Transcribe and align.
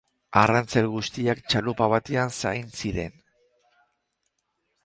Arrantzale 0.43 0.87
guztiak 0.93 1.43
txalupa 1.51 1.89
batean 1.93 2.35
zain 2.39 2.75
ziren. 2.81 3.23